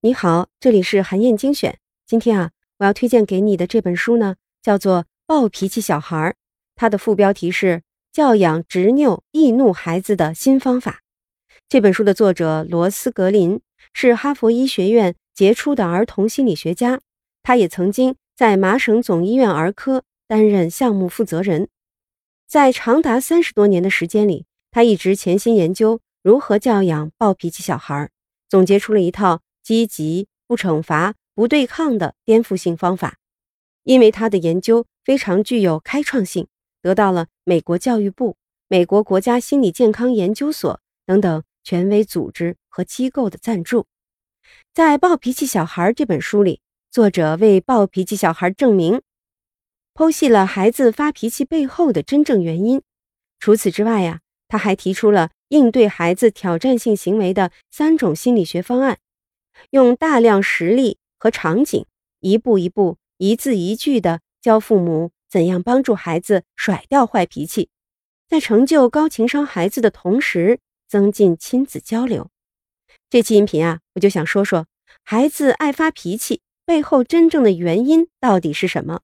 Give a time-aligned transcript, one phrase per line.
[0.00, 1.78] 你好，这里是韩燕精选。
[2.04, 6.16] 今天啊，我要推荐给你的这本书呢，叫做《暴脾气小孩》，
[6.74, 7.66] 它的副标题是
[8.12, 10.92] 《教养执拗易怒孩子的新方法》。
[11.70, 13.62] 这本书的作者罗斯格林
[13.94, 17.00] 是哈佛医学院杰出的儿童心理学家，
[17.42, 21.68] 他也曾经在麻省总医院儿科担任项目负责人。
[22.46, 28.10] 在长达三十多年的时间里，他一直潜心研究如何教养暴脾气小孩，
[28.48, 29.42] 总结出了一套。
[29.64, 33.16] 积极不惩罚、不对抗的颠覆性方法，
[33.82, 36.48] 因为他的研究非常具有开创性，
[36.82, 38.36] 得到了美国教育部、
[38.68, 43.86] 美国国家心理健康研究所等等权威组织和机构的赞助。
[44.74, 49.00] 在《暴脾气小孩》这本书里，作者为暴脾气小孩证明，
[49.94, 52.82] 剖析了孩子发脾气背后的真正原因。
[53.38, 58.98] 除此之外呀，他还提出了应对孩子挑战性行为的三种心理学方案。
[59.70, 61.86] 用大量实例和场景，
[62.20, 67.68] 一步一步、一字一句地教父母怎样帮助孩子甩掉坏脾气，
[68.28, 70.58] 在成就高情商孩子的同时，
[70.88, 72.30] 增进亲子交流。
[73.08, 74.66] 这期音频啊，我就想说说
[75.04, 79.00] 孩子爱发脾气背后真正的原因到底是什么。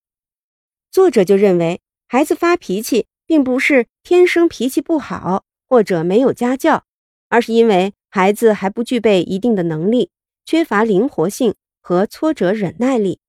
[0.90, 6.82] 作者就认为，孩子发脾气并不是天生脾气不好或者没有家教，
[7.28, 10.10] 而是因为孩子还不具备一定的能力。
[10.44, 13.20] 缺乏灵活性和挫折忍耐力。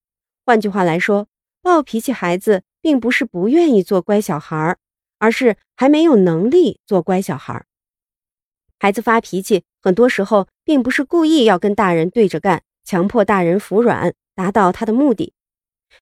[0.44, 1.28] 换句话来说，
[1.62, 4.76] 暴脾气孩子并不是不愿意做乖小孩，
[5.20, 7.64] 而是还没有能力做乖小孩。
[8.80, 15.36] 孩子发脾气，很多时候并不是故意要跟大人对着干，强迫大人服软，达到他的目的。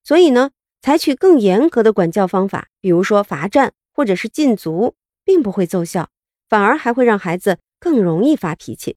[0.06, 6.08] 所以呢，采取更严格的管教方法，比如说罚站或者是禁足，并不会奏效，
[6.48, 8.96] 反而还会让孩子更容易发脾气。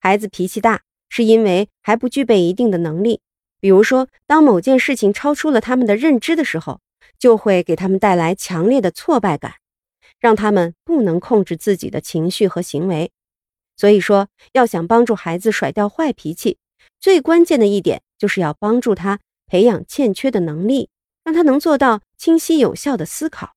[0.00, 0.80] 孩子脾气大。
[1.10, 3.20] 是因为还不具备一定的能力，
[3.60, 6.80] 比如说，当某件事情超出了他们的认知的时候，
[7.18, 9.56] 就会给他们带来强烈的挫败感，
[10.18, 13.12] 让他们不能控制自己的情绪和行为。
[13.76, 16.56] 所以说，要想帮助孩子甩掉坏脾气，
[16.98, 20.88] 最关键的一点就是要帮助他培养欠缺的能力，
[21.22, 23.52] 让他能做到清晰有效的思考。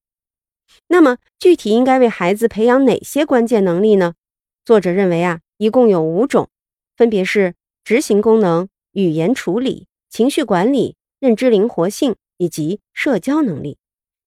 [0.87, 4.15] 那么，具体应该为孩子培养哪些关键能力呢？
[4.63, 6.49] 作者认为啊，一共有五种。
[6.95, 13.77] 分别是执行功能、语言处理、情绪管理、认知灵活性以及社交能力。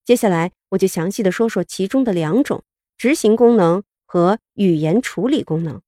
[0.04, 2.62] 接下来我就详细的说说其中的两种：
[2.97, 5.81] 执行功能和语言处理功能。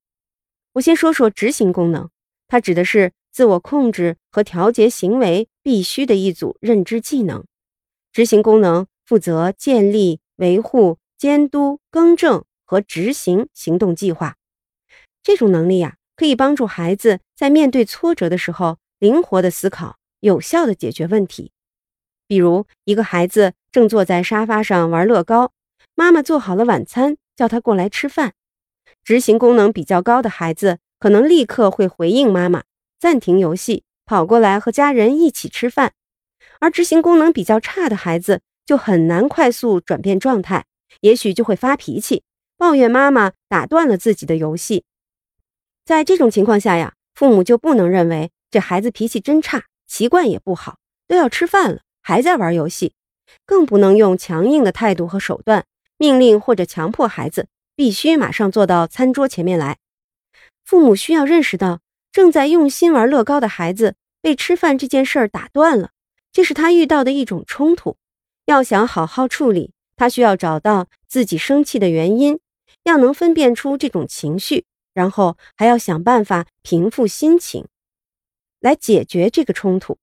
[0.75, 2.09] 我先说说执行功能，
[2.49, 7.45] 它指的是自我控制和调节行为必须的一组认知技能。
[8.13, 14.37] 执行功能负责建立、维护、监督、更正和执行行动计划。
[15.23, 15.95] 这种能力呀。
[16.17, 21.51] 可以帮助孩子在面对挫折的时候灵活的思考，有效的解决问题。
[22.27, 25.53] 比如，一个孩子正坐在沙发上玩乐高，
[25.95, 28.35] 妈妈做好了晚餐，叫他过来吃饭。
[29.03, 32.65] 执行功能比较高的孩子可能立刻会回应妈妈，
[32.99, 35.95] 暂停游戏，跑过来和家人一起吃饭。
[36.59, 40.65] 而执行功能比较差的孩子就很难快速转变状态，
[41.01, 42.23] 也许就会发脾气，
[42.57, 44.85] 抱怨妈妈打断了自己的游戏。
[45.85, 52.93] 在这种情况下呀，父母就不能认为这孩子脾气真差，习惯也不好，都要吃饭了还在玩游戏，
[53.45, 55.67] 更不能用强硬的态度和手段
[55.99, 59.79] 命令或者强迫孩子必须马上坐到餐桌前面来。
[60.65, 61.81] 父母需要认识到，
[62.13, 65.91] 正在用心玩乐高的孩子被吃饭这件事儿打断了，
[66.31, 67.97] 这是他遇到的一种冲突。
[68.51, 72.41] 要想好好处理，他需要找到自己生气的原因，
[72.83, 74.65] 要能分辨出这种情绪。
[74.93, 77.69] 然后还要想办法平复心情，
[78.59, 79.99] 来解决这个冲突。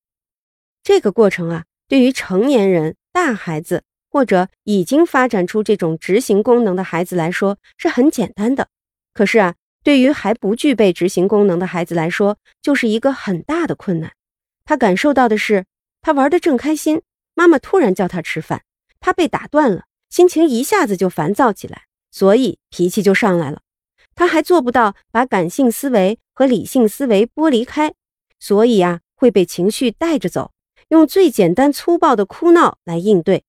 [0.81, 8.69] 这个过程啊，对于成年人、大孩子或者已经发展出这种执行功能的孩子来说是很简单的。
[9.13, 14.13] 可是啊，对于还不具备执行功能的孩子来说，就是一个很大的困难。
[14.63, 15.65] 他感受到的是，
[16.01, 17.01] 他玩得正开心，
[17.37, 18.63] 妈妈突然叫他吃饭，
[18.99, 23.61] 他被打断了，心情一下子就烦躁起来，所以脾气就上来了。
[24.15, 27.93] 他还做不到把感性思维和理性思维剥离开，
[28.39, 30.51] 所以啊会被情绪带着走，
[30.87, 33.43] 用最简单粗暴的哭闹来应对。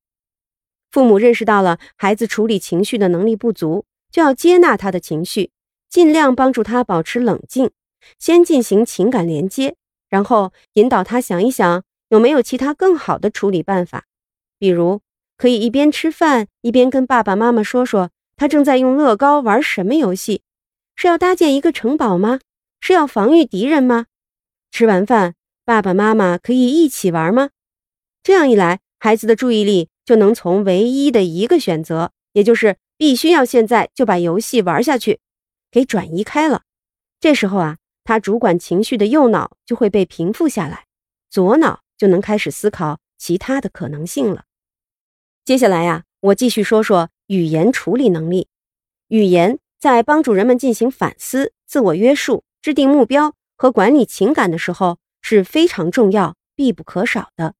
[0.90, 5.50] 父母认识到了孩子处理情绪的能力不足，就要接纳他的情绪，
[5.88, 7.70] 尽量帮助他保持冷静，
[8.18, 9.76] 先进行情感连接，
[10.10, 14.04] 然后引导他想一想有没有其他更好的处理办法，
[14.58, 15.00] 比如
[15.36, 20.42] 可以一边吃饭一边跟爸爸妈妈说说他正在用乐高玩什么游戏。
[20.96, 22.40] 是要搭建一个城堡吗？
[22.80, 24.06] 是要防御敌人吗？
[24.72, 25.34] 吃完饭，
[25.64, 27.50] 爸爸妈妈可以一起玩吗？
[28.22, 35.20] 这样一来，孩子的注意力就能从唯一的一个选择，也就是必须要现在就把游戏玩下去，
[35.70, 36.62] 给转移开了。
[37.20, 40.86] 这时候啊，他主管情绪的右脑就会被平复下来，
[41.30, 44.44] 左脑就能开始思考其他的可能性了。
[45.44, 48.48] 接下来呀，我继续说说语言处理能力。
[49.08, 57.54] 语言在帮助人们进行反思、自我约束、制定目标和管理情感的时候是非常重要、必不可少的。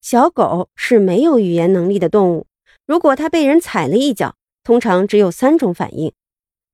[0.00, 2.46] 小狗是没有语言能力的动物，
[2.86, 6.14] 如果它被人踩了一脚，通常只有三种反应：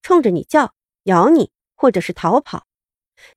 [0.03, 0.75] 冲着你叫、
[1.05, 2.68] 咬你，或者是逃跑。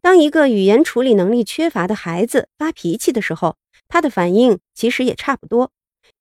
[0.01, 3.57] 当一个语言处理能力缺乏的孩子发脾气的时候，
[3.87, 5.71] 他的反应其实也差不多，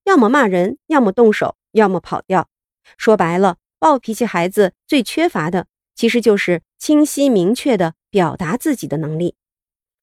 [0.04, 2.48] 要么骂人，要么动手，要么跑掉。
[2.96, 3.56] 说白了。
[3.82, 9.36] 暴脾气孩子最缺乏的，其实就是清晰明确的表达自己的能力。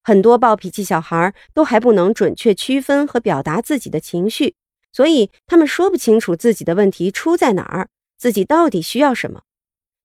[0.03, 4.55] 很多暴脾气小孩都还不能准确区分和表达自己的情绪，
[4.91, 9.43] 所以他们说不清楚自己的问题出在哪儿，自己到底需要什么。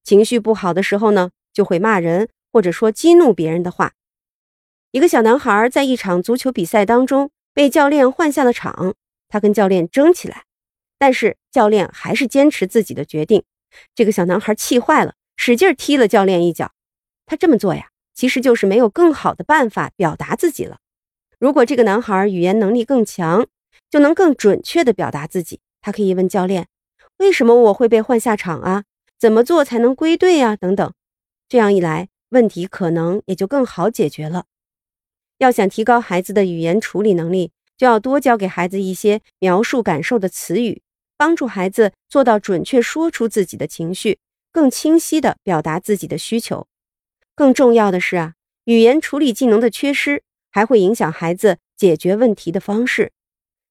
[0.04, 3.94] 情绪不好的时候呢，就会骂人或者说激怒别人的话。
[4.90, 8.94] 一个小男孩在一场足球比赛当中被教练换下了场，
[9.28, 10.44] 他跟教练争起来，
[10.98, 13.42] 但是教练还是坚持自己的决定。
[13.94, 16.72] 这个小男孩气坏了，使劲踢了教练一脚。
[17.24, 20.76] 他这么做呀，其实就是没有更好的办法表达自己了。
[21.38, 23.46] 如果这个男孩语言能力更强，
[23.90, 25.60] 就能更准确地表达自己。
[25.80, 26.68] 他可以问教练
[27.18, 28.84] ：“为什么我会被换下场啊？
[29.18, 30.92] 怎么做才能归队啊？”等等。
[31.48, 34.46] 这样一来，问题可能也就更好解决了。
[35.38, 40.82] 要想提高孩子的语言处理能力，就要多教给孩子一些描述感受的词语。
[41.16, 44.18] 帮助孩子做到准确说出自己的情绪，
[44.50, 46.66] 更清晰地表达自己的需求。
[47.36, 48.34] 更重要的是啊，
[48.64, 53.12] 语言处理技能的缺失还会影响孩子解决问题的方式。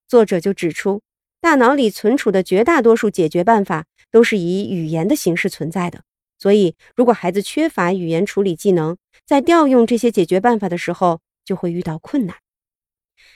[0.07, 1.01] 作者就指出，
[1.41, 6.03] 大脑里存储的绝大多数解决办法都是以语言的形式存在的。
[6.41, 8.97] 所以，如果孩子缺乏语言处理技能，
[9.27, 12.37] 在调用这些解决办法的时候就会遇到困难。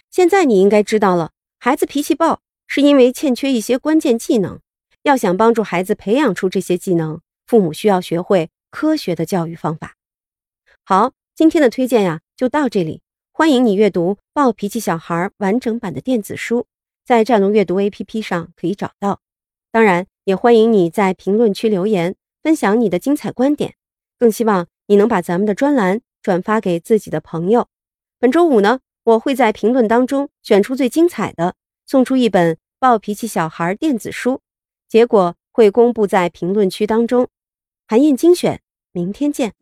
[0.09, 2.41] 现在你应该知道了，孩子脾气暴。
[2.67, 4.59] 是因为欠缺一些关键技能，
[5.03, 9.93] 要想帮助孩子培养出这些技能，父母需要学会科学的教育方法。
[10.83, 16.65] 好，今天的推荐呀就到这里，欢迎你阅读《暴脾气小孩》完整版的电子书，
[17.05, 19.21] 在战龙阅读 APP 上可以找到。
[19.71, 22.15] 当然，也欢迎你在评论区留言，
[22.45, 23.73] 分享你的精彩观点。
[24.19, 27.67] 更希望你能把咱们的专栏转发给自己的朋友。
[28.19, 31.55] 本周五呢，我会在评论当中选出最精彩的。
[31.87, 34.41] 送出一本《暴脾气小孩》电子书，
[34.87, 37.27] 结果会公布在评论区当中。
[37.87, 39.53] 韩燕精选，明天见。